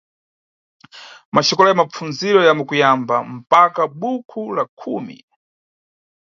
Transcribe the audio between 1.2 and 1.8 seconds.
Maxikola ya